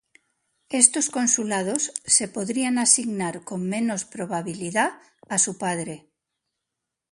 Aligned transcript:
Estos 0.81 1.11
consulados 1.11 1.93
se 2.05 2.27
podrían 2.27 2.79
asignar 2.79 3.43
con 3.43 3.69
menos 3.69 4.03
probabilidad 4.03 4.99
a 5.29 5.37
su 5.37 5.59
padre. 5.59 6.09